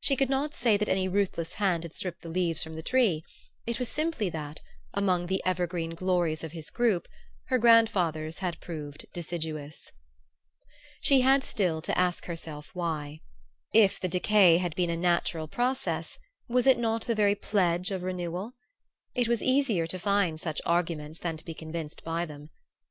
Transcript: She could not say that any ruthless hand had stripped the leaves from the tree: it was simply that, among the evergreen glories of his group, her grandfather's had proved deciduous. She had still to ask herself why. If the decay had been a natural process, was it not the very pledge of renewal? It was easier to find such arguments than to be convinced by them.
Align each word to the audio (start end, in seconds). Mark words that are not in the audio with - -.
She 0.00 0.16
could 0.16 0.30
not 0.30 0.54
say 0.54 0.78
that 0.78 0.88
any 0.88 1.06
ruthless 1.06 1.52
hand 1.52 1.82
had 1.82 1.94
stripped 1.94 2.22
the 2.22 2.30
leaves 2.30 2.64
from 2.64 2.76
the 2.76 2.82
tree: 2.82 3.22
it 3.66 3.78
was 3.78 3.90
simply 3.90 4.30
that, 4.30 4.62
among 4.94 5.26
the 5.26 5.42
evergreen 5.44 5.90
glories 5.94 6.42
of 6.42 6.52
his 6.52 6.70
group, 6.70 7.06
her 7.48 7.58
grandfather's 7.58 8.38
had 8.38 8.58
proved 8.58 9.04
deciduous. 9.12 9.92
She 11.02 11.20
had 11.20 11.44
still 11.44 11.82
to 11.82 11.98
ask 11.98 12.24
herself 12.24 12.74
why. 12.74 13.20
If 13.74 14.00
the 14.00 14.08
decay 14.08 14.56
had 14.56 14.74
been 14.76 14.88
a 14.88 14.96
natural 14.96 15.46
process, 15.46 16.18
was 16.48 16.66
it 16.66 16.78
not 16.78 17.02
the 17.02 17.14
very 17.14 17.34
pledge 17.34 17.90
of 17.90 18.02
renewal? 18.02 18.54
It 19.14 19.28
was 19.28 19.42
easier 19.42 19.86
to 19.88 19.98
find 19.98 20.40
such 20.40 20.62
arguments 20.64 21.18
than 21.18 21.36
to 21.36 21.44
be 21.44 21.52
convinced 21.52 22.02
by 22.02 22.24
them. 22.24 22.48